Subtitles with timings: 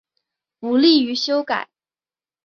[0.59, 1.69] 不利于修改